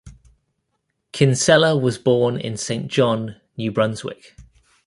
[1.11, 4.35] Kinsella was born in Saint John, New Brunswick.